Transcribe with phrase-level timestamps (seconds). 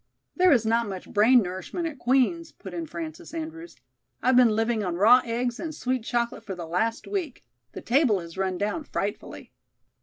[0.35, 3.75] "There is not much brain nourishment at Queen's," put in Frances Andrews.
[4.23, 7.45] "I've been living on raw eggs and sweet chocolate for the last week.
[7.73, 9.51] The table has run down frightfully."